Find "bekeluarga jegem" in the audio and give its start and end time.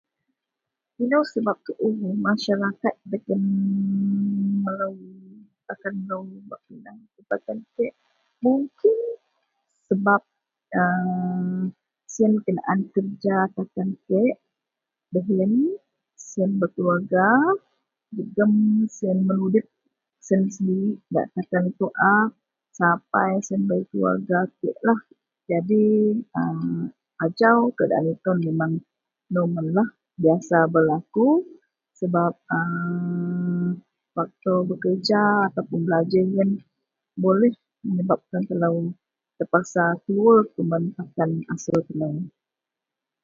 16.61-18.53